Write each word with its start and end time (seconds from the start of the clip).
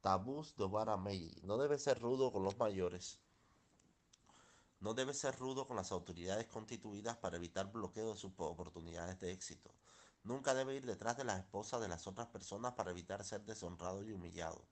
Tabús 0.00 0.54
de 0.56 0.64
Obara 0.64 0.96
Meiji. 0.96 1.40
No 1.42 1.58
debe 1.58 1.76
ser 1.76 2.00
rudo 2.00 2.30
con 2.30 2.44
los 2.44 2.56
mayores. 2.56 3.18
No 4.80 4.94
debe 4.94 5.12
ser 5.12 5.36
rudo 5.36 5.66
con 5.66 5.76
las 5.76 5.90
autoridades 5.90 6.46
constituidas 6.46 7.16
para 7.16 7.36
evitar 7.36 7.72
bloqueo 7.72 8.12
de 8.12 8.16
sus 8.16 8.32
oportunidades 8.36 9.18
de 9.18 9.32
éxito. 9.32 9.74
Nunca 10.22 10.54
debe 10.54 10.76
ir 10.76 10.86
detrás 10.86 11.16
de 11.16 11.24
las 11.24 11.40
esposas 11.40 11.80
de 11.80 11.88
las 11.88 12.06
otras 12.06 12.28
personas 12.28 12.74
para 12.74 12.92
evitar 12.92 13.24
ser 13.24 13.44
deshonrado 13.44 14.04
y 14.04 14.12
humillado. 14.12 14.64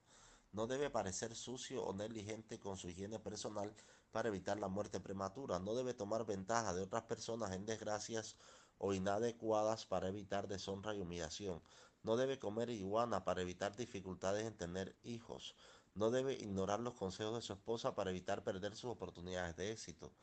No 0.53 0.65
debe 0.65 0.89
parecer 0.89 1.35
sucio 1.35 1.83
o 1.83 1.93
negligente 1.93 2.57
con 2.57 2.77
su 2.77 2.87
higiene 2.87 3.19
personal 3.19 3.75
para 4.11 4.29
evitar 4.29 4.57
la 4.57 4.69
muerte 4.69 5.01
prematura. 5.01 5.59
No 5.59 5.75
debe 5.75 5.93
tomar 5.93 6.25
ventaja 6.25 6.73
de 6.73 6.83
otras 6.83 7.03
personas 7.03 7.51
en 7.51 7.65
desgracias 7.65 8.37
o 8.77 8.93
inadecuadas 8.93 9.85
para 9.85 10.07
evitar 10.07 10.47
deshonra 10.47 10.95
y 10.95 11.01
humillación. 11.01 11.61
No 12.03 12.15
debe 12.15 12.39
comer 12.39 12.69
iguana 12.69 13.23
para 13.25 13.41
evitar 13.41 13.75
dificultades 13.75 14.45
en 14.45 14.55
tener 14.55 14.95
hijos. 15.03 15.55
No 15.95 16.11
debe 16.11 16.33
ignorar 16.33 16.79
los 16.79 16.93
consejos 16.93 17.35
de 17.35 17.41
su 17.41 17.53
esposa 17.53 17.95
para 17.95 18.11
evitar 18.11 18.43
perder 18.43 18.75
sus 18.75 18.91
oportunidades 18.91 19.55
de 19.55 19.71
éxito. 19.71 20.13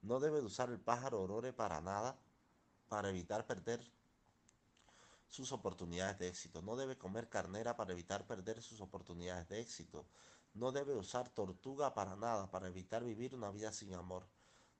No 0.00 0.20
debe 0.20 0.40
usar 0.40 0.70
el 0.70 0.80
pájaro 0.80 1.22
orore 1.22 1.52
para 1.52 1.80
nada 1.80 2.16
para 2.88 3.10
evitar 3.10 3.46
perder 3.46 3.90
sus 5.28 5.50
oportunidades 5.50 6.18
de 6.18 6.28
éxito. 6.28 6.62
No 6.62 6.76
debe 6.76 6.96
comer 6.96 7.28
carnera 7.28 7.76
para 7.76 7.92
evitar 7.92 8.26
perder 8.26 8.62
sus 8.62 8.80
oportunidades 8.80 9.48
de 9.48 9.60
éxito. 9.60 10.06
No 10.54 10.70
debe 10.70 10.94
usar 10.94 11.28
tortuga 11.28 11.94
para 11.94 12.14
nada 12.14 12.50
para 12.50 12.68
evitar 12.68 13.02
vivir 13.02 13.34
una 13.34 13.50
vida 13.50 13.72
sin 13.72 13.94
amor. 13.94 14.28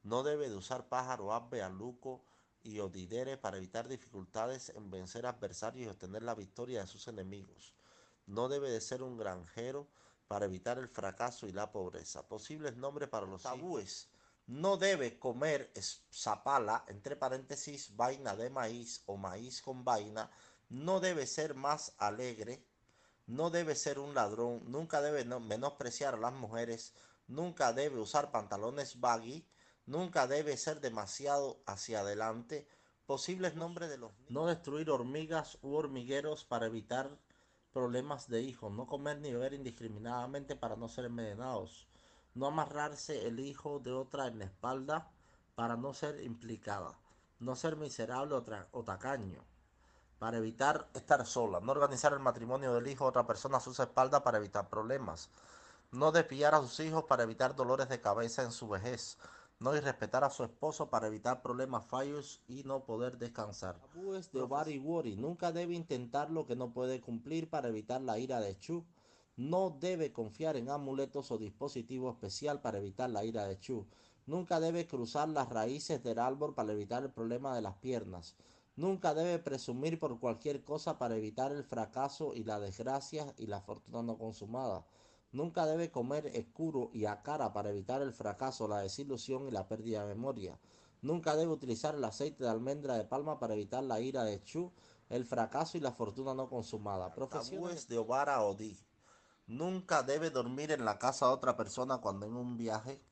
No 0.04 0.22
debe 0.22 0.48
de 0.48 0.54
usar 0.54 0.88
pájaro, 0.88 1.32
ave, 1.32 1.62
aluco 1.62 2.22
y 2.64 2.80
odidere 2.80 3.36
para 3.36 3.58
evitar 3.58 3.86
dificultades 3.86 4.70
en 4.70 4.90
vencer 4.90 5.26
adversarios 5.26 5.86
y 5.86 5.90
obtener 5.90 6.22
la 6.22 6.34
victoria 6.34 6.80
de 6.80 6.86
sus 6.88 7.06
enemigos. 7.06 7.74
No 8.26 8.48
debe 8.48 8.70
de 8.70 8.80
ser 8.80 9.02
un 9.02 9.18
granjero 9.18 9.86
para 10.26 10.46
evitar 10.46 10.78
el 10.78 10.88
fracaso 10.88 11.46
y 11.46 11.52
la 11.52 11.70
pobreza. 11.70 12.26
Posibles 12.26 12.76
nombres 12.76 13.10
para 13.10 13.26
los 13.26 13.42
tabúes. 13.42 14.08
No 14.46 14.78
debe 14.78 15.18
comer 15.18 15.72
zapala, 16.10 16.84
entre 16.88 17.16
paréntesis, 17.16 17.94
vaina 17.96 18.34
de 18.34 18.50
maíz 18.50 19.02
o 19.06 19.16
maíz 19.16 19.60
con 19.60 19.84
vaina. 19.84 20.30
No 20.70 21.00
debe 21.00 21.26
ser 21.26 21.54
más 21.54 21.92
alegre. 21.98 22.64
No 23.26 23.50
debe 23.50 23.74
ser 23.74 23.98
un 23.98 24.14
ladrón. 24.14 24.62
Nunca 24.66 25.02
debe 25.02 25.24
menospreciar 25.24 26.14
a 26.14 26.18
las 26.18 26.32
mujeres. 26.32 26.94
Nunca 27.26 27.72
debe 27.72 28.00
usar 28.00 28.30
pantalones 28.30 29.00
baggy. 29.00 29.46
Nunca 29.86 30.26
debe 30.26 30.56
ser 30.56 30.80
demasiado 30.80 31.58
hacia 31.66 32.00
adelante. 32.00 32.66
Posibles 33.06 33.54
nombres 33.54 33.90
de 33.90 33.98
los... 33.98 34.12
No 34.28 34.46
destruir 34.46 34.90
hormigas 34.90 35.58
u 35.62 35.74
hormigueros 35.74 36.44
para 36.44 36.66
evitar 36.66 37.10
problemas 37.74 38.28
de 38.28 38.40
hijos, 38.40 38.72
no 38.72 38.86
comer 38.86 39.18
ni 39.18 39.32
beber 39.32 39.52
indiscriminadamente 39.52 40.54
para 40.54 40.76
no 40.76 40.88
ser 40.88 41.06
envenenados, 41.06 41.88
no 42.34 42.46
amarrarse 42.46 43.26
el 43.26 43.40
hijo 43.40 43.80
de 43.80 43.92
otra 43.92 44.28
en 44.28 44.38
la 44.38 44.44
espalda 44.44 45.10
para 45.56 45.76
no 45.76 45.92
ser 45.92 46.22
implicada, 46.22 46.96
no 47.40 47.56
ser 47.56 47.76
miserable 47.76 48.36
o, 48.70 48.84
tacaño, 48.84 49.42
para 50.20 50.38
evitar 50.38 50.88
estar 50.94 51.26
sola, 51.26 51.58
no 51.58 51.72
organizar 51.72 52.12
el 52.12 52.20
matrimonio 52.20 52.72
del 52.74 52.86
hijo 52.86 53.04
de 53.04 53.10
otra 53.10 53.26
persona 53.26 53.58
a 53.58 53.60
su 53.60 53.70
espalda 53.70 54.22
para 54.22 54.38
evitar 54.38 54.68
problemas, 54.68 55.28
no 55.90 56.12
despiar 56.12 56.54
a 56.54 56.60
sus 56.60 56.78
hijos 56.78 57.04
para 57.04 57.24
evitar 57.24 57.56
dolores 57.56 57.88
de 57.88 58.00
cabeza 58.00 58.44
en 58.44 58.52
su 58.52 58.68
vejez, 58.68 59.18
no 59.60 59.76
irrespetar 59.76 60.24
a 60.24 60.30
su 60.30 60.44
esposo 60.44 60.90
para 60.90 61.06
evitar 61.06 61.42
problemas 61.42 61.86
fallos 61.86 62.42
y 62.48 62.64
no 62.64 62.84
poder 62.84 63.18
descansar. 63.18 63.80
De 64.32 64.40
Obari 64.40 64.78
Wori. 64.78 65.16
Nunca 65.16 65.52
debe 65.52 65.74
intentar 65.74 66.30
lo 66.30 66.46
que 66.46 66.56
no 66.56 66.72
puede 66.72 67.00
cumplir 67.00 67.48
para 67.48 67.68
evitar 67.68 68.00
la 68.00 68.18
ira 68.18 68.40
de 68.40 68.58
Chu. 68.58 68.84
No 69.36 69.70
debe 69.80 70.12
confiar 70.12 70.56
en 70.56 70.70
amuletos 70.70 71.30
o 71.30 71.38
dispositivo 71.38 72.10
especial 72.10 72.60
para 72.60 72.78
evitar 72.78 73.10
la 73.10 73.24
ira 73.24 73.46
de 73.46 73.58
Chu. 73.58 73.86
Nunca 74.26 74.60
debe 74.60 74.86
cruzar 74.86 75.28
las 75.28 75.48
raíces 75.48 76.02
del 76.02 76.18
árbol 76.18 76.54
para 76.54 76.72
evitar 76.72 77.02
el 77.02 77.10
problema 77.10 77.54
de 77.54 77.62
las 77.62 77.74
piernas. 77.74 78.36
Nunca 78.76 79.14
debe 79.14 79.38
presumir 79.38 80.00
por 80.00 80.18
cualquier 80.18 80.64
cosa 80.64 80.98
para 80.98 81.16
evitar 81.16 81.52
el 81.52 81.62
fracaso 81.62 82.34
y 82.34 82.42
la 82.42 82.58
desgracia 82.58 83.32
y 83.38 83.46
la 83.46 83.60
fortuna 83.60 84.02
no 84.02 84.18
consumada. 84.18 84.84
Nunca 85.34 85.66
debe 85.66 85.90
comer 85.90 86.28
escuro 86.28 86.90
y 86.92 87.06
a 87.06 87.20
cara 87.20 87.52
para 87.52 87.70
evitar 87.70 88.00
el 88.00 88.12
fracaso, 88.12 88.68
la 88.68 88.82
desilusión 88.82 89.48
y 89.48 89.50
la 89.50 89.66
pérdida 89.66 90.06
de 90.06 90.14
memoria. 90.14 90.60
Nunca 91.02 91.34
debe 91.34 91.50
utilizar 91.50 91.96
el 91.96 92.04
aceite 92.04 92.44
de 92.44 92.50
almendra 92.50 92.96
de 92.96 93.04
palma 93.04 93.40
para 93.40 93.54
evitar 93.54 93.82
la 93.82 93.98
ira 94.00 94.22
de 94.22 94.40
Chu, 94.44 94.70
el 95.08 95.24
fracaso 95.24 95.76
y 95.76 95.80
la 95.80 95.90
fortuna 95.90 96.34
no 96.34 96.48
consumada. 96.48 97.12
Profesiones 97.12 97.88
de 97.88 97.98
Obara 97.98 98.40
Odi. 98.42 98.78
Nunca 99.48 100.04
debe 100.04 100.30
dormir 100.30 100.70
en 100.70 100.84
la 100.84 101.00
casa 101.00 101.26
de 101.26 101.32
otra 101.32 101.56
persona 101.56 101.98
cuando 101.98 102.26
en 102.26 102.36
un 102.36 102.56
viaje, 102.56 103.02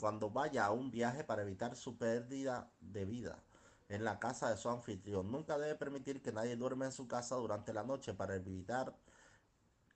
cuando 0.00 0.30
vaya 0.30 0.64
a 0.64 0.70
un 0.70 0.90
viaje 0.90 1.24
para 1.24 1.42
evitar 1.42 1.76
su 1.76 1.98
pérdida 1.98 2.70
de 2.80 3.04
vida 3.04 3.44
en 3.90 4.04
la 4.04 4.18
casa 4.18 4.48
de 4.48 4.56
su 4.56 4.70
anfitrión. 4.70 5.30
Nunca 5.30 5.58
debe 5.58 5.74
permitir 5.74 6.22
que 6.22 6.32
nadie 6.32 6.56
duerma 6.56 6.86
en 6.86 6.92
su 6.92 7.06
casa 7.06 7.36
durante 7.36 7.74
la 7.74 7.82
noche 7.82 8.14
para 8.14 8.36
evitar 8.36 8.96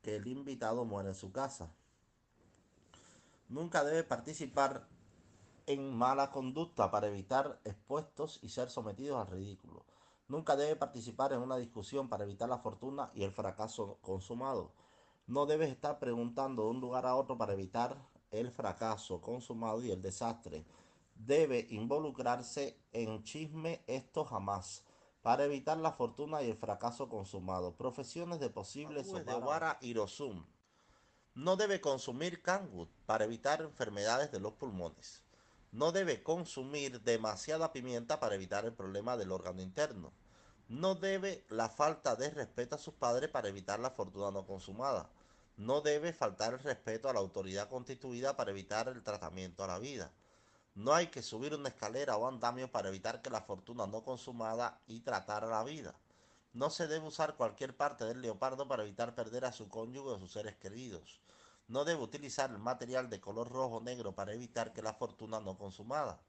que 0.05 0.17
el 0.17 0.27
invitado 0.29 0.85
muere 0.85 1.09
en 1.09 1.15
su 1.15 1.33
casa. 1.33 1.73
Nunca 3.49 3.83
debe 3.85 4.05
participar 4.05 4.87
en 5.67 5.97
mala 5.97 6.31
conducta 6.31 6.91
para 6.91 7.09
evitar 7.09 7.59
expuestos 7.65 8.39
y 8.43 8.51
ser 8.51 8.69
sometidos 8.69 9.19
al 9.19 9.33
ridículo. 9.33 9.87
Nunca 10.29 10.57
debe 10.57 10.77
participar 10.77 11.33
en 11.33 11.41
una 11.41 11.57
discusión 11.57 12.09
para 12.11 12.25
evitar 12.25 12.51
la 12.51 12.59
fortuna 12.59 13.11
y 13.15 13.23
el 13.23 13.33
fracaso 13.33 13.99
consumado. 14.03 14.73
No 15.27 15.47
debe 15.47 15.69
estar 15.69 15.99
preguntando 15.99 16.65
de 16.65 16.69
un 16.69 16.81
lugar 16.81 17.07
a 17.07 17.17
otro 17.17 17.39
para 17.39 17.55
evitar 17.55 17.97
el 18.31 18.51
fracaso 18.51 19.23
consumado 19.23 19.83
y 19.83 19.91
el 19.91 20.03
desastre. 20.03 20.67
Debe 21.15 21.67
involucrarse 21.71 22.77
en 22.93 23.23
chisme 23.25 23.83
esto 23.87 24.25
jamás 24.27 24.85
para 25.25 25.45
evitar 25.47 25.79
la 25.79 25.93
fortuna 25.93 26.43
y 26.43 26.51
el 26.51 26.57
fracaso 26.59 27.09
consumado. 27.09 27.75
Profesiones 27.79 28.41
de 28.41 28.51
posibles 28.51 29.11
de 29.11 29.25
y 29.81 29.95
Rosum. 29.95 30.45
No 31.35 31.57
debe 31.57 31.81
consumir 31.81 32.43
cangut 32.43 32.91
para 33.07 33.25
evitar 33.25 33.63
enfermedades 33.63 34.31
de 34.33 34.39
los 34.39 34.53
pulmones. 34.53 35.23
No 35.73 35.93
debe 35.93 36.23
consumir 36.23 37.01
demasiada 37.01 37.73
pimienta 37.73 38.21
para 38.21 38.35
evitar 38.35 38.67
el 38.67 38.75
problema 38.75 39.17
del 39.17 39.33
órgano 39.33 39.63
interno. 39.63 40.13
No 40.69 40.95
debe 40.95 41.47
la 41.49 41.71
falta 41.71 42.17
de 42.17 42.29
respeto 42.29 42.75
a 42.75 42.79
sus 42.79 42.93
padres 42.93 43.31
para 43.31 43.49
evitar 43.49 43.81
la 43.81 43.93
fortuna 43.93 44.31
no 44.31 44.47
consumada. 44.47 45.09
No 45.57 45.81
debe 45.81 46.13
faltar 46.13 46.53
el 46.53 46.61
respeto 46.61 47.09
a 47.09 47.15
la 47.15 47.21
autoridad 47.21 47.71
constituida 47.71 48.37
para 48.37 48.51
evitar 48.51 48.89
el 48.89 49.03
tratamiento 49.03 49.65
a 49.65 49.69
la 49.69 49.79
vida. 49.79 50.13
No 50.75 50.93
hay 50.93 51.07
que 51.07 51.23
subir 51.23 51.55
una 51.55 51.69
escalera 51.69 52.17
o 52.17 52.27
andamio 52.27 52.71
para 52.71 52.89
evitar 52.89 53.23
que 53.23 53.31
la 53.31 53.41
fortuna 53.41 53.87
no 53.87 54.03
consumada 54.03 54.81
y 54.89 55.01
tratar 55.01 55.45
la 55.45 55.63
vida. 55.63 55.95
No 56.53 56.69
se 56.69 56.89
debe 56.89 57.07
usar 57.07 57.37
cualquier 57.37 57.77
parte 57.77 58.05
del 58.05 58.21
leopardo 58.21 58.67
para 58.67 58.83
evitar 58.83 59.15
perder 59.15 59.45
a 59.45 59.53
su 59.53 59.69
cónyuge 59.69 60.11
o 60.11 60.19
sus 60.19 60.33
seres 60.33 60.57
queridos. 60.57 61.21
No 61.69 61.85
debe 61.85 62.03
utilizar 62.03 62.51
el 62.51 62.59
material 62.59 63.09
de 63.09 63.21
color 63.21 63.53
rojo 63.53 63.77
o 63.77 63.81
negro 63.83 64.17
para 64.17 64.33
evitar 64.33 64.73
que 64.73 64.83
la 64.83 64.95
fortuna 64.95 65.39
no 65.39 65.57
consumada. 65.57 66.21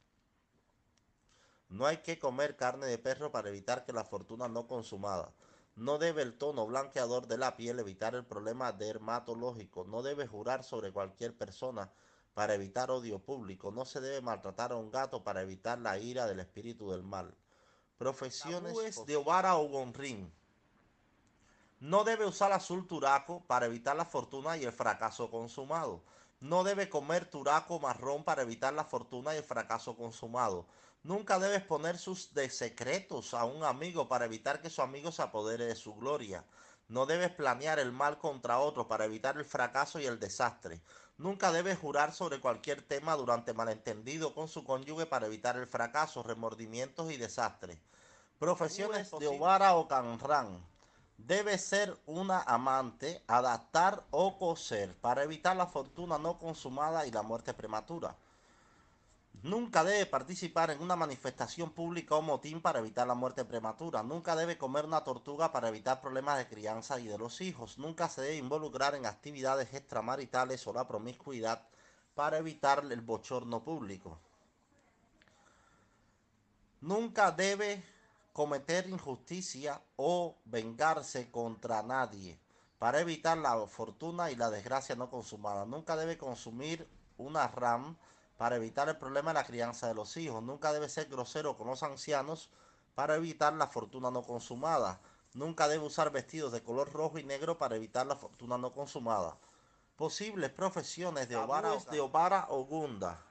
No 1.67 1.88
hay 1.88 1.97
que 1.97 2.19
comer 2.19 2.56
carne 2.56 2.85
de 2.85 3.00
perro 3.00 3.31
para 3.31 3.50
evitar 3.50 3.83
que 3.83 3.94
la 3.94 4.03
fortuna 4.03 4.47
no 4.47 4.67
consumada. 4.67 5.33
No 5.75 5.97
debe 5.97 6.22
el 6.22 6.38
tono 6.38 6.67
blanqueador 6.67 7.25
de 7.25 7.39
la 7.39 7.57
piel 7.57 7.79
evitar 7.79 8.13
el 8.13 8.25
problema 8.25 8.72
dermatológico. 8.72 9.85
No 9.85 10.03
debe 10.03 10.27
jurar 10.27 10.63
sobre 10.63 10.91
cualquier 10.91 11.35
persona 11.35 11.91
para 12.35 12.53
evitar 12.53 12.91
odio 12.91 13.18
público. 13.18 13.72
No 13.72 13.85
se 13.85 14.01
debe 14.01 14.22
maltratar 14.22 14.73
a 14.73 14.75
un 14.75 14.91
gato 14.91 15.23
para 15.23 15.41
evitar 15.41 15.79
la 15.79 15.97
ira 15.97 16.28
del 16.28 16.41
espíritu 16.41 16.91
del 16.91 17.01
mal. 17.01 17.34
Profesiones 17.97 18.75
de 19.06 19.16
Obara 19.16 19.56
o 19.56 19.69
Gonrin. 19.69 20.31
No 21.79 22.03
debe 22.03 22.25
usar 22.25 22.51
azul 22.51 22.88
turaco 22.88 23.45
para 23.47 23.68
evitar 23.68 23.95
la 23.95 24.03
fortuna 24.03 24.57
y 24.57 24.66
el 24.66 24.74
fracaso 24.74 25.31
consumado. 25.31 26.04
No 26.42 26.65
debe 26.65 26.89
comer 26.89 27.25
turaco 27.25 27.80
marrón 27.80 28.25
para 28.25 28.42
evitar 28.42 28.74
la 28.74 28.83
fortuna 28.83 29.33
y 29.33 29.38
el 29.38 29.44
fracaso 29.44 29.95
consumado. 29.95 30.68
Nunca 31.04 31.39
debe 31.39 31.56
exponer 31.56 31.98
sus 31.98 32.31
secretos 32.50 33.33
a 33.33 33.45
un 33.45 33.63
amigo 33.63 34.10
para 34.10 34.25
evitar 34.25 34.62
que 34.62 34.69
su 34.69 34.81
amigo 34.81 35.13
se 35.13 35.21
apodere 35.21 35.65
de 35.68 35.75
su 35.75 35.95
gloria. 35.95 36.44
No 36.88 37.08
debes 37.08 37.32
planear 37.32 37.80
el 37.80 37.92
mal 37.92 38.20
contra 38.20 38.60
otro 38.60 38.88
para 38.88 39.06
evitar 39.06 39.38
el 39.38 39.46
fracaso 39.46 40.00
y 40.00 40.06
el 40.06 40.20
desastre. 40.20 40.82
Nunca 41.18 41.52
debe 41.52 41.76
jurar 41.76 42.14
sobre 42.14 42.40
cualquier 42.40 42.82
tema 42.82 43.16
durante 43.16 43.54
malentendido 43.54 44.36
con 44.36 44.48
su 44.48 44.64
cónyuge 44.64 45.06
para 45.06 45.26
evitar 45.26 45.58
el 45.58 45.66
fracaso, 45.66 46.22
remordimientos 46.22 47.12
y 47.12 47.18
desastres. 47.18 47.80
Profesiones 48.38 49.10
de 49.18 49.28
Obara 49.28 49.76
o 49.76 49.88
Canran. 49.88 50.64
Debe 51.18 51.58
ser 51.58 51.98
una 52.06 52.42
amante, 52.42 53.24
adaptar 53.28 54.04
o 54.12 54.38
coser 54.38 54.94
para 55.00 55.24
evitar 55.24 55.56
la 55.56 55.66
fortuna 55.66 56.18
no 56.20 56.38
consumada 56.38 57.08
y 57.08 57.12
la 57.12 57.24
muerte 57.24 57.54
prematura. 57.54 58.16
Nunca 59.45 59.83
debe 59.83 60.07
participar 60.07 60.71
en 60.71 60.81
una 60.81 60.95
manifestación 60.95 61.69
pública 61.69 62.15
o 62.15 62.24
motín 62.24 62.62
para 62.63 62.80
evitar 62.80 63.06
la 63.06 63.13
muerte 63.13 63.45
prematura. 63.45 64.01
Nunca 64.01 64.36
debe 64.36 64.57
comer 64.57 64.86
una 64.86 65.03
tortuga 65.03 65.51
para 65.51 65.68
evitar 65.68 66.01
problemas 66.01 66.39
de 66.39 66.47
crianza 66.47 67.00
y 67.00 67.06
de 67.06 67.19
los 67.19 67.42
hijos. 67.42 67.77
Nunca 67.77 68.09
se 68.09 68.21
debe 68.21 68.38
involucrar 68.38 68.95
en 68.95 69.06
actividades 69.06 69.71
extramaritales 69.75 70.65
o 70.65 70.74
la 70.74 70.88
promiscuidad 70.88 71.62
para 72.15 72.39
evitar 72.39 72.83
el 72.89 73.01
bochorno 73.01 73.63
público. 73.63 74.18
Nunca 76.81 77.30
debe 77.30 77.83
cometer 78.33 78.89
injusticia 78.89 79.80
o 79.95 80.38
vengarse 80.45 81.30
contra 81.30 81.83
nadie 81.83 82.39
para 82.80 83.00
evitar 83.00 83.38
la 83.38 83.68
fortuna 83.68 84.31
y 84.31 84.36
la 84.38 84.50
desgracia 84.50 84.95
no 84.95 85.07
consumada. 85.12 85.65
Nunca 85.65 85.95
debe 85.95 86.18
consumir 86.18 86.89
una 87.19 87.48
RAM 87.48 87.95
para 88.38 88.58
evitar 88.58 88.90
el 88.90 88.98
problema 88.98 89.32
de 89.32 89.36
la 89.36 89.46
crianza 89.46 89.88
de 89.88 89.94
los 89.94 90.18
hijos. 90.18 90.44
Nunca 90.44 90.74
debe 90.74 90.90
ser 90.90 91.08
grosero 91.08 91.58
con 91.58 91.68
los 91.68 91.84
ancianos 91.84 92.50
para 92.94 93.16
evitar 93.16 93.54
la 93.54 93.68
fortuna 93.68 94.12
no 94.12 94.24
consumada. 94.24 95.00
Nunca 95.34 95.68
debe 95.68 95.86
usar 95.86 96.12
vestidos 96.12 96.52
de 96.52 96.64
color 96.64 96.92
rojo 96.92 97.20
y 97.20 97.24
negro 97.24 97.58
para 97.58 97.76
evitar 97.76 98.06
la 98.06 98.16
fortuna 98.16 98.58
no 98.58 98.74
consumada. 98.74 99.38
Posibles 99.96 100.52
profesiones 100.52 101.30
de 101.30 101.38
Obara, 101.38 101.76
de 101.92 102.00
Obara 102.00 102.48
o 102.50 102.66
Gunda. 102.66 103.22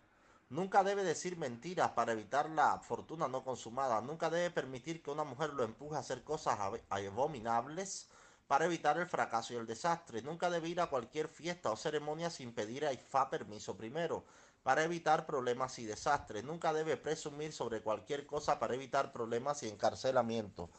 Nunca 0.51 0.85
debe 0.85 1.03
decir 1.03 1.37
mentiras 1.37 1.91
para 1.91 2.13
evitar 2.13 2.49
la 2.51 2.79
fortuna 2.79 3.29
no 3.29 3.43
consumada. 3.43 4.01
Nunca 4.01 4.31
debe 4.31 4.51
permitir 4.51 5.03
que 5.03 5.11
una 5.11 5.25
mujer 5.25 5.53
lo 5.55 5.65
empuje 5.65 5.97
a 5.97 6.01
hacer 6.01 6.23
cosas 6.23 6.59
abominables 6.89 8.09
para 8.47 8.67
evitar 8.67 8.99
el 8.99 9.09
fracaso 9.09 9.55
y 9.55 9.57
el 9.57 9.67
desastre. 9.67 10.23
Nunca 10.23 10.51
debe 10.51 10.69
ir 10.69 10.81
a 10.81 10.89
cualquier 10.89 11.29
fiesta 11.29 11.71
o 11.71 11.77
ceremonia 11.77 12.31
sin 12.31 12.55
pedir 12.55 12.85
a 12.87 12.93
Ifá 12.93 13.31
permiso 13.31 13.77
primero 13.77 14.25
para 14.65 14.83
evitar 14.83 15.27
problemas 15.27 15.79
y 15.79 15.85
desastres. 15.85 16.43
Nunca 16.43 16.73
debe 16.73 16.97
presumir 16.97 17.53
sobre 17.53 17.83
cualquier 17.83 18.27
cosa 18.27 18.59
para 18.59 18.75
evitar 18.75 19.13
problemas 19.13 19.63
y 19.63 19.69
encarcelamiento. 19.69 20.71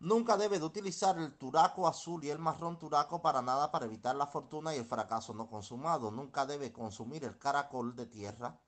Nunca 0.00 0.38
debe 0.38 0.58
de 0.58 0.64
utilizar 0.64 1.18
el 1.18 1.36
turaco 1.36 1.86
azul 1.86 2.24
y 2.24 2.30
el 2.30 2.38
marrón 2.38 2.78
turaco 2.78 3.20
para 3.20 3.42
nada 3.42 3.70
para 3.70 3.84
evitar 3.84 4.16
la 4.16 4.26
fortuna 4.26 4.74
y 4.74 4.78
el 4.78 4.86
fracaso 4.86 5.34
no 5.34 5.46
consumado. 5.46 6.10
Nunca 6.10 6.46
debe 6.46 6.72
consumir 6.72 7.22
el 7.24 7.38
caracol 7.38 7.94
de 7.94 8.06
tierra 8.06 8.58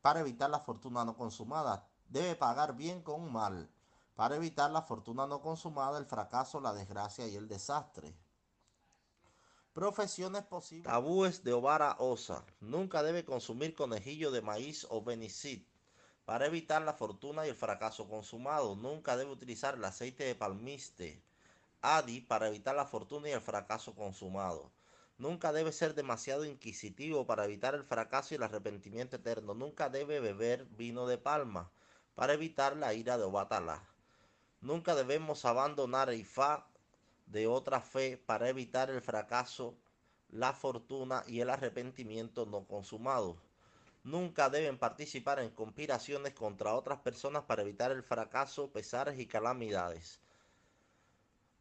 para 0.00 0.20
evitar 0.20 0.48
la 0.48 0.60
fortuna 0.60 1.04
no 1.04 1.14
consumada. 1.14 1.86
Debe 2.08 2.36
pagar 2.36 2.74
bien 2.74 3.02
con 3.02 3.30
mal 3.30 3.70
para 4.14 4.36
evitar 4.36 4.70
la 4.70 4.80
fortuna 4.80 5.26
no 5.26 5.42
consumada, 5.42 5.98
el 5.98 6.06
fracaso, 6.06 6.62
la 6.62 6.72
desgracia 6.72 7.26
y 7.26 7.36
el 7.36 7.46
desastre. 7.46 8.16
Profesiones 9.74 10.44
posibles. 10.44 10.84
Tabúes 10.84 11.42
de 11.42 11.52
Ovara 11.52 11.96
Osa. 11.98 12.46
Nunca 12.60 13.02
debe 13.02 13.24
consumir 13.24 13.74
conejillo 13.74 14.30
de 14.30 14.40
maíz 14.40 14.86
o 14.88 15.02
benicid 15.02 15.62
para 16.24 16.46
evitar 16.46 16.80
la 16.82 16.92
fortuna 16.92 17.44
y 17.44 17.48
el 17.48 17.56
fracaso 17.56 18.08
consumado. 18.08 18.76
Nunca 18.76 19.16
debe 19.16 19.32
utilizar 19.32 19.74
el 19.74 19.84
aceite 19.84 20.22
de 20.22 20.36
palmiste. 20.36 21.20
Adi 21.82 22.20
para 22.20 22.46
evitar 22.46 22.76
la 22.76 22.86
fortuna 22.86 23.28
y 23.28 23.32
el 23.32 23.40
fracaso 23.40 23.96
consumado. 23.96 24.70
Nunca 25.18 25.52
debe 25.52 25.72
ser 25.72 25.96
demasiado 25.96 26.44
inquisitivo 26.44 27.26
para 27.26 27.44
evitar 27.44 27.74
el 27.74 27.82
fracaso 27.82 28.32
y 28.32 28.36
el 28.36 28.44
arrepentimiento 28.44 29.16
eterno. 29.16 29.54
Nunca 29.54 29.88
debe 29.88 30.20
beber 30.20 30.66
vino 30.66 31.08
de 31.08 31.18
palma 31.18 31.72
para 32.14 32.34
evitar 32.34 32.76
la 32.76 32.94
ira 32.94 33.18
de 33.18 33.24
Obatala. 33.24 33.82
Nunca 34.60 34.94
debemos 34.94 35.44
abandonar 35.44 36.14
Ifá 36.14 36.68
de 37.26 37.46
otra 37.46 37.80
fe 37.80 38.16
para 38.16 38.48
evitar 38.48 38.90
el 38.90 39.00
fracaso, 39.00 39.76
la 40.28 40.52
fortuna 40.52 41.22
y 41.26 41.40
el 41.40 41.50
arrepentimiento 41.50 42.46
no 42.46 42.64
consumado. 42.66 43.36
Nunca 44.02 44.50
deben 44.50 44.78
participar 44.78 45.38
en 45.38 45.50
conspiraciones 45.50 46.34
contra 46.34 46.74
otras 46.74 47.00
personas 47.00 47.44
para 47.44 47.62
evitar 47.62 47.90
el 47.90 48.02
fracaso, 48.02 48.70
pesares 48.70 49.18
y 49.18 49.26
calamidades. 49.26 50.20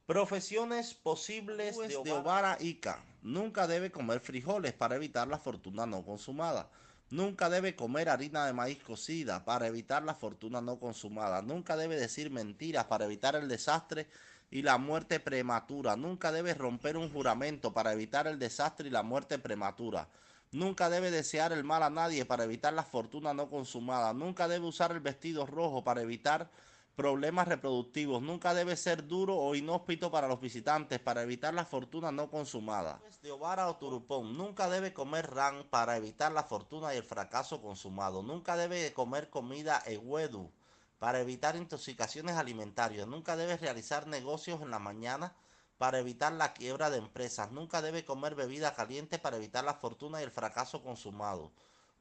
Profesiones 0.05 0.93
posibles 0.93 1.77
de 1.77 2.11
Obara 2.11 2.57
Ica. 2.59 3.01
Nunca 3.21 3.67
debe 3.67 3.89
comer 3.89 4.19
frijoles 4.19 4.73
para 4.73 4.97
evitar 4.97 5.29
la 5.29 5.39
fortuna 5.39 5.85
no 5.85 6.03
consumada. 6.03 6.69
Nunca 7.13 7.47
debe 7.47 7.75
comer 7.75 8.09
harina 8.09 8.47
de 8.47 8.53
maíz 8.53 8.81
cocida 8.81 9.45
para 9.45 9.67
evitar 9.67 10.01
la 10.01 10.15
fortuna 10.15 10.61
no 10.61 10.79
consumada. 10.79 11.43
Nunca 11.43 11.77
debe 11.77 11.95
decir 11.95 12.31
mentiras 12.31 12.85
para 12.85 13.05
evitar 13.05 13.35
el 13.35 13.47
desastre 13.47 14.07
y 14.49 14.63
la 14.63 14.79
muerte 14.79 15.19
prematura. 15.19 15.95
Nunca 15.95 16.31
debe 16.31 16.55
romper 16.55 16.97
un 16.97 17.11
juramento 17.13 17.71
para 17.71 17.93
evitar 17.93 18.25
el 18.25 18.39
desastre 18.39 18.87
y 18.87 18.91
la 18.91 19.03
muerte 19.03 19.37
prematura. 19.37 20.07
Nunca 20.51 20.89
debe 20.89 21.11
desear 21.11 21.53
el 21.53 21.63
mal 21.63 21.83
a 21.83 21.91
nadie 21.91 22.25
para 22.25 22.45
evitar 22.45 22.73
la 22.73 22.81
fortuna 22.81 23.31
no 23.31 23.47
consumada. 23.47 24.11
Nunca 24.13 24.47
debe 24.47 24.65
usar 24.65 24.91
el 24.91 24.99
vestido 24.99 25.45
rojo 25.45 25.83
para 25.83 26.01
evitar 26.01 26.49
problemas 26.95 27.47
reproductivos. 27.47 28.21
Nunca 28.21 28.53
debe 28.53 28.75
ser 28.75 29.07
duro 29.07 29.35
o 29.35 29.55
inhóspito 29.55 30.11
para 30.11 30.27
los 30.27 30.39
visitantes 30.39 30.99
para 30.99 31.23
evitar 31.23 31.53
la 31.53 31.65
fortuna 31.65 32.11
no 32.11 32.29
consumada. 32.29 33.01
De 33.21 33.31
Ovara 33.31 33.69
o 33.69 33.77
Turupón. 33.77 34.37
Nunca 34.37 34.69
debe 34.69 34.93
comer 34.93 35.31
ran 35.31 35.63
para 35.69 35.97
evitar 35.97 36.31
la 36.31 36.43
fortuna 36.43 36.93
y 36.93 36.97
el 36.97 37.03
fracaso 37.03 37.61
consumado. 37.61 38.21
Nunca 38.21 38.55
debe 38.55 38.93
comer 38.93 39.29
comida 39.29 39.81
ewedu 39.85 40.51
para 40.99 41.19
evitar 41.19 41.55
intoxicaciones 41.55 42.37
alimentarias. 42.37 43.07
Nunca 43.07 43.35
debe 43.35 43.57
realizar 43.57 44.07
negocios 44.07 44.61
en 44.61 44.71
la 44.71 44.79
mañana 44.79 45.35
para 45.77 45.99
evitar 45.99 46.31
la 46.31 46.53
quiebra 46.53 46.89
de 46.89 46.97
empresas. 46.97 47.51
Nunca 47.51 47.81
debe 47.81 48.05
comer 48.05 48.35
bebida 48.35 48.75
caliente 48.75 49.19
para 49.19 49.37
evitar 49.37 49.63
la 49.63 49.73
fortuna 49.73 50.21
y 50.21 50.23
el 50.23 50.31
fracaso 50.31 50.83
consumado. 50.83 51.51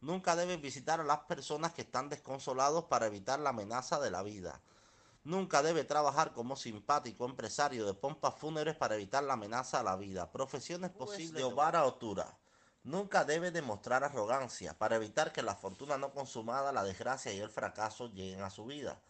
Nunca 0.00 0.36
debe 0.36 0.56
visitar 0.56 1.00
a 1.00 1.04
las 1.04 1.20
personas 1.20 1.72
que 1.72 1.82
están 1.82 2.08
desconsolados 2.08 2.84
para 2.84 3.06
evitar 3.06 3.38
la 3.38 3.50
amenaza 3.50 4.00
de 4.00 4.10
la 4.10 4.22
vida. 4.22 4.60
Nunca 5.24 5.62
debe 5.62 5.84
trabajar 5.84 6.32
como 6.32 6.56
simpático 6.56 7.24
empresario 7.24 7.86
de 7.86 7.94
pompas 7.94 8.34
fúnebres 8.34 8.74
para 8.74 8.96
evitar 8.96 9.22
la 9.22 9.34
amenaza 9.34 9.78
a 9.78 9.84
la 9.84 9.94
vida. 9.94 10.32
Profesiones 10.32 10.90
posibles 10.90 11.34
de 11.34 11.44
Obara 11.44 11.84
Otura. 11.84 12.36
Nunca 12.82 13.24
debe 13.24 13.52
demostrar 13.52 14.02
arrogancia 14.02 14.76
para 14.76 14.96
evitar 14.96 15.32
que 15.32 15.42
la 15.42 15.54
fortuna 15.54 15.96
no 15.96 16.12
consumada, 16.12 16.72
la 16.72 16.82
desgracia 16.82 17.32
y 17.32 17.38
el 17.38 17.50
fracaso 17.50 18.08
lleguen 18.08 18.42
a 18.42 18.50
su 18.50 18.64
vida. 18.66 19.00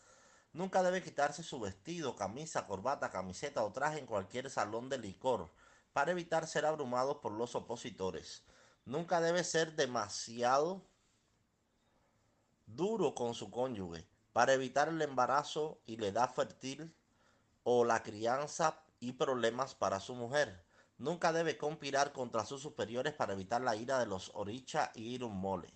Nunca 0.52 0.82
debe 0.82 1.02
quitarse 1.02 1.42
su 1.42 1.58
vestido, 1.58 2.14
camisa, 2.14 2.66
corbata, 2.66 3.10
camiseta 3.10 3.64
o 3.64 3.72
traje 3.72 3.98
en 3.98 4.06
cualquier 4.06 4.50
salón 4.50 4.90
de 4.90 4.98
licor 4.98 5.50
para 5.94 6.10
evitar 6.10 6.46
ser 6.46 6.66
abrumado 6.66 7.22
por 7.22 7.32
los 7.32 7.54
opositores. 7.54 8.42
Nunca 8.84 9.22
debe 9.22 9.44
ser 9.44 9.76
demasiado 9.76 10.82
duro 12.66 13.14
con 13.14 13.32
su 13.32 13.50
cónyuge 13.50 14.11
para 14.32 14.54
evitar 14.54 14.88
el 14.88 15.02
embarazo 15.02 15.78
y 15.86 15.96
la 15.96 16.06
edad 16.06 16.32
fértil 16.32 16.94
o 17.64 17.84
la 17.84 18.02
crianza 18.02 18.82
y 19.00 19.12
problemas 19.12 19.74
para 19.74 20.00
su 20.00 20.14
mujer. 20.14 20.64
Nunca 20.98 21.32
debe 21.32 21.58
conspirar 21.58 22.12
contra 22.12 22.46
sus 22.46 22.62
superiores 22.62 23.12
para 23.12 23.32
evitar 23.32 23.60
la 23.60 23.76
ira 23.76 23.98
de 23.98 24.06
los 24.06 24.30
oricha 24.34 24.92
y 24.94 25.18
mole. 25.18 25.72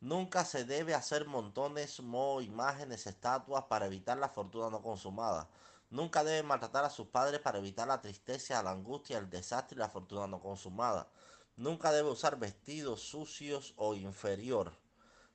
Nunca 0.00 0.44
se 0.44 0.64
debe 0.64 0.94
hacer 0.94 1.26
montones, 1.26 2.00
mo, 2.00 2.40
imágenes, 2.40 3.06
estatuas 3.06 3.64
para 3.64 3.86
evitar 3.86 4.18
la 4.18 4.28
fortuna 4.28 4.68
no 4.68 4.82
consumada. 4.82 5.48
Nunca 5.90 6.24
debe 6.24 6.42
maltratar 6.42 6.84
a 6.84 6.90
sus 6.90 7.06
padres 7.06 7.40
para 7.40 7.58
evitar 7.58 7.86
la 7.86 8.00
tristeza, 8.00 8.62
la 8.62 8.72
angustia, 8.72 9.18
el 9.18 9.30
desastre 9.30 9.76
y 9.76 9.78
la 9.78 9.88
fortuna 9.88 10.26
no 10.26 10.40
consumada. 10.40 11.08
Nunca 11.56 11.92
debe 11.92 12.10
usar 12.10 12.38
vestidos 12.38 13.00
sucios 13.02 13.74
o 13.76 13.94
inferior 13.94 14.72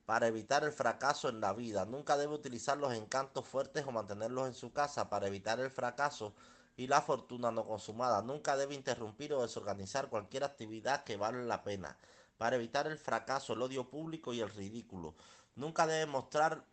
para 0.08 0.26
evitar 0.26 0.64
el 0.64 0.72
fracaso 0.72 1.28
en 1.28 1.38
la 1.38 1.52
vida. 1.52 1.84
Nunca 1.84 2.16
debe 2.16 2.32
utilizar 2.32 2.78
los 2.78 2.94
encantos 2.94 3.46
fuertes 3.46 3.84
o 3.86 3.92
mantenerlos 3.92 4.46
en 4.46 4.54
su 4.54 4.72
casa 4.72 5.10
para 5.10 5.26
evitar 5.26 5.60
el 5.60 5.70
fracaso 5.70 6.32
y 6.78 6.86
la 6.86 7.02
fortuna 7.02 7.50
no 7.50 7.66
consumada. 7.66 8.22
Nunca 8.22 8.56
debe 8.56 8.74
interrumpir 8.74 9.34
o 9.34 9.42
desorganizar 9.42 10.08
cualquier 10.08 10.44
actividad 10.44 11.04
que 11.04 11.18
vale 11.18 11.44
la 11.44 11.62
pena, 11.62 11.98
para 12.38 12.56
evitar 12.56 12.86
el 12.86 12.96
fracaso, 12.96 13.52
el 13.52 13.60
odio 13.60 13.90
público 13.90 14.32
y 14.32 14.40
el 14.40 14.48
ridículo. 14.48 15.14
Nunca 15.56 15.86
debe 15.86 16.06
mostrar 16.06 16.64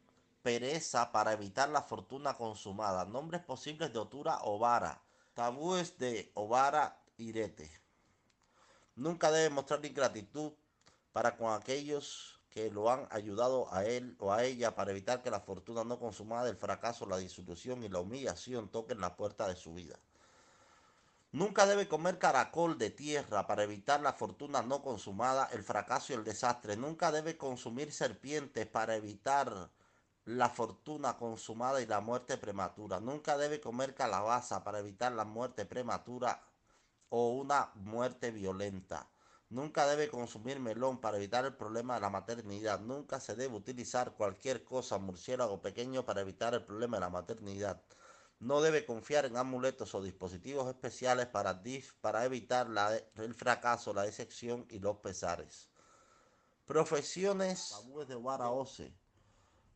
pereza 0.42 1.12
para 1.12 1.34
evitar 1.34 1.68
la 1.68 1.82
fortuna 1.82 2.36
consumada. 2.36 3.04
Nombres 3.04 3.44
posibles 3.44 3.92
de 3.92 4.00
Otura 4.00 4.38
Ovara. 4.44 5.02
Tabúes 5.34 5.98
de 5.98 6.32
Ovara 6.36 7.02
Irete. 7.18 7.70
Nunca 8.96 9.30
debe 9.30 9.50
mostrar 9.50 9.86
ingratitud 9.86 10.54
para 11.12 11.36
con 11.36 11.52
aquellos 11.52 12.35
que 12.56 12.72
lo 12.72 12.90
han 12.90 13.06
ayudado 13.12 13.68
a 13.74 13.84
él 13.84 14.16
o 14.18 14.32
a 14.32 14.46
ella 14.46 14.76
para 14.76 14.92
evitar 14.92 15.22
que 15.22 15.30
la 15.30 15.42
fortuna 15.42 15.84
no 15.84 16.00
consumada, 16.00 16.50
el 16.50 16.56
fracaso, 16.56 17.06
la 17.06 17.18
disolución 17.18 17.84
y 17.84 17.90
la 17.90 18.00
humillación 18.00 18.70
toquen 18.70 19.02
la 19.02 19.18
puerta 19.18 19.50
de 19.50 19.58
su 19.58 19.74
vida. 19.74 20.00
Nunca 21.34 21.66
debe 21.66 21.90
comer 21.90 22.18
caracol 22.18 22.78
de 22.78 22.92
tierra 22.92 23.46
para 23.46 23.64
evitar 23.64 24.00
la 24.00 24.14
fortuna 24.14 24.62
no 24.62 24.82
consumada, 24.82 25.50
el 25.52 25.64
fracaso 25.64 26.14
y 26.14 26.16
el 26.16 26.24
desastre. 26.24 26.78
Nunca 26.78 27.12
debe 27.12 27.36
consumir 27.36 27.92
serpientes 27.92 28.66
para 28.68 28.96
evitar 28.96 29.70
la 30.24 30.48
fortuna 30.48 31.18
consumada 31.18 31.82
y 31.82 31.86
la 31.88 32.00
muerte 32.00 32.38
prematura. 32.38 33.02
Nunca 33.02 33.38
debe 33.38 33.60
comer 33.60 33.94
calabaza 33.96 34.64
para 34.64 34.80
evitar 34.80 35.12
la 35.12 35.26
muerte 35.26 35.66
prematura 35.66 36.42
o 37.10 37.32
una 37.32 37.70
muerte 37.74 38.32
violenta. 38.32 39.10
Nunca 39.50 39.86
debe 39.86 40.10
consumir 40.10 40.60
melón 40.60 41.00
para 41.00 41.18
evitar 41.18 41.46
el 41.46 41.56
problema 41.56 41.96
de 41.96 42.02
la 42.02 42.10
maternidad. 42.10 42.80
Nunca 42.80 43.20
se 43.20 43.36
debe 43.36 43.56
utilizar 43.56 44.14
cualquier 44.14 44.64
cosa, 44.64 44.98
murciélago 44.98 45.62
pequeño, 45.62 46.06
para 46.06 46.22
evitar 46.22 46.54
el 46.56 46.64
problema 46.64 46.98
de 46.98 47.02
la 47.02 47.10
maternidad. 47.10 47.82
No 48.40 48.62
debe 48.62 48.86
confiar 48.86 49.26
en 49.26 49.38
amuletos 49.38 49.94
o 49.96 50.02
dispositivos 50.02 50.68
especiales 50.68 51.28
para, 51.28 51.62
para 52.02 52.26
evitar 52.26 52.68
el 53.16 53.34
fracaso, 53.34 53.94
la 53.94 54.04
decepción 54.04 54.66
y 54.70 54.80
los 54.80 54.98
pesares. 54.98 55.70
Profesiones. 56.66 57.70
Tabúes 57.70 58.08
de. 58.08 58.94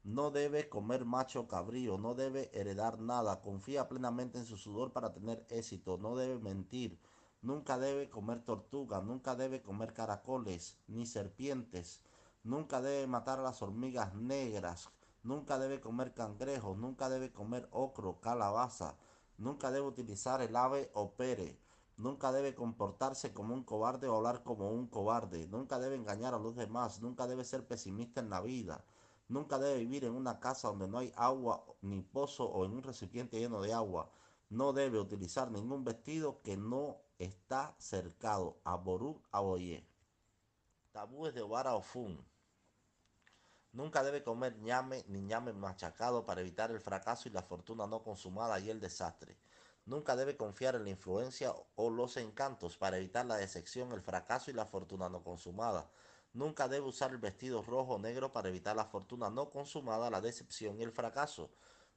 No 0.04 0.32
debe 0.32 0.70
comer 0.70 1.06
macho 1.06 1.48
cabrío, 1.48 1.98
no 1.98 2.16
debe 2.16 2.50
heredar 2.54 3.00
nada, 3.00 3.42
confía 3.42 3.88
plenamente 3.88 4.40
en 4.40 4.46
su 4.46 4.58
sudor 4.58 4.92
para 4.92 5.14
tener 5.14 5.46
éxito, 5.50 5.98
no 5.98 6.16
debe 6.16 6.40
mentir, 6.40 6.98
nunca 7.42 7.78
debe 7.78 8.10
comer 8.10 8.44
tortuga, 8.44 9.02
nunca 9.02 9.36
debe 9.36 9.62
comer 9.62 9.94
caracoles 9.94 10.78
ni 10.88 11.06
serpientes, 11.06 12.02
nunca 12.44 12.82
debe 12.82 13.08
matar 13.08 13.40
a 13.40 13.44
las 13.44 13.62
hormigas 13.62 14.14
negras, 14.16 14.90
nunca 15.24 15.58
debe 15.60 15.80
comer 15.80 16.14
cangrejos, 16.14 16.78
nunca 16.78 17.10
debe 17.10 17.32
comer 17.32 17.68
ocro, 17.72 18.20
calabaza, 18.22 18.96
nunca 19.38 19.72
debe 19.72 19.88
utilizar 19.88 20.42
el 20.42 20.56
ave 20.56 20.92
o 20.94 21.12
pere, 21.12 21.60
nunca 21.98 22.32
debe 22.32 22.56
comportarse 22.56 23.34
como 23.34 23.54
un 23.54 23.64
cobarde 23.64 24.08
o 24.08 24.16
hablar 24.16 24.44
como 24.44 24.72
un 24.72 24.88
cobarde, 24.88 25.48
nunca 25.48 25.80
debe 25.80 25.96
engañar 25.96 26.34
a 26.34 26.40
los 26.40 26.56
demás, 26.56 27.02
nunca 27.02 27.28
debe 27.28 27.44
ser 27.44 27.68
pesimista 27.68 28.22
en 28.22 28.30
la 28.30 28.42
vida, 28.42 28.84
Nunca 29.30 29.60
debe 29.60 29.78
vivir 29.78 30.06
en 30.06 30.16
una 30.16 30.40
casa 30.40 30.70
donde 30.70 30.88
no 30.88 30.98
hay 30.98 31.14
agua 31.16 31.64
ni 31.84 32.02
pozo 32.02 32.46
o 32.46 32.66
en 32.66 32.72
un 32.74 32.82
recipiente 32.82 33.38
lleno 33.40 33.62
de 33.62 33.72
agua. 33.74 34.10
No 34.50 34.74
debe 34.74 35.00
utilizar 35.00 35.52
ningún 35.52 35.84
vestido 35.84 36.42
que 36.42 36.58
no 36.58 36.98
está 37.20 37.76
cercado. 37.78 38.60
Aború 38.64 39.22
Aboye. 39.32 39.88
Tabúes 40.92 41.36
de 41.36 41.44
Obara 41.44 41.76
o 41.76 41.82
Fun. 41.84 42.26
Nunca 43.72 44.02
debe 44.04 44.24
comer 44.24 44.58
ñame 44.58 45.06
ni 45.08 45.22
ñame 45.22 45.54
machacado 45.54 46.26
para 46.26 46.42
evitar 46.42 46.72
el 46.72 46.82
fracaso 46.82 47.30
y 47.30 47.32
la 47.32 47.44
fortuna 47.44 47.86
no 47.86 48.02
consumada 48.02 48.60
y 48.60 48.72
el 48.72 48.80
desastre. 48.80 49.38
Nunca 49.86 50.16
debe 50.16 50.36
confiar 50.36 50.74
en 50.76 50.86
la 50.86 50.90
influencia 50.90 51.54
o 51.76 51.90
los 51.92 52.18
encantos 52.18 52.76
para 52.76 52.98
evitar 52.98 53.28
la 53.28 53.38
decepción, 53.38 53.92
el 53.92 54.02
fracaso 54.02 54.50
y 54.50 54.56
la 54.56 54.66
fortuna 54.66 55.10
no 55.10 55.24
consumada. 55.24 55.92
Nunca 56.34 56.68
debe 56.68 56.88
usar 56.88 57.12
el 57.12 57.20
vestido 57.20 57.62
rojo 57.62 57.96
o 57.96 58.00
negro 58.00 58.34
para 58.34 58.50
evitar 58.50 58.76
la 58.76 58.86
fortuna 58.86 59.30
no 59.30 59.52
consumada, 59.52 60.10
la 60.10 60.22
decepción 60.22 60.80
y 60.80 60.84
el 60.84 60.92
fracaso. 60.92 61.52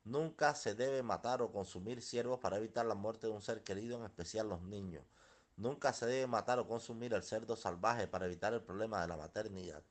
Nunca 0.05 0.55
se 0.55 0.75
debe 0.75 1.03
matar 1.03 1.43
o 1.43 1.53
consumir 1.53 2.03
ciervos 2.03 2.41
para 2.41 2.57
evitar 2.57 2.85
la 2.87 2.95
muerte 2.95 3.29
de 3.29 3.33
un 3.33 3.41
ser 3.41 3.63
querido, 3.63 3.99
en 3.99 4.05
especial 4.05 4.49
los 4.49 4.63
niños. 4.63 5.05
Nunca 5.57 5.93
se 5.93 6.07
debe 6.07 6.27
matar 6.27 6.59
o 6.59 6.67
consumir 6.67 7.15
el 7.15 7.23
cerdo 7.23 7.57
salvaje 7.57 8.09
para 8.09 8.27
evitar 8.27 8.53
el 8.53 8.63
problema 8.63 9.01
de 9.01 9.09
la 9.09 9.17
maternidad. 9.17 9.85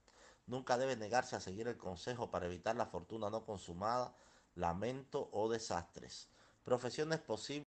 Nunca 0.48 0.78
debe 0.78 0.98
negarse 0.98 1.36
a 1.36 1.40
seguir 1.40 1.68
el 1.68 1.78
consejo 1.78 2.30
para 2.30 2.48
evitar 2.48 2.76
la 2.76 2.88
fortuna 2.88 3.30
no 3.30 3.46
consumada, 3.46 4.14
lamento 4.56 5.30
o 5.32 5.50
desastres. 5.50 6.28
Profesiones 6.66 7.20
posibles 7.20 7.60